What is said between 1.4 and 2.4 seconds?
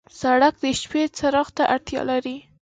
ته اړتیا لري.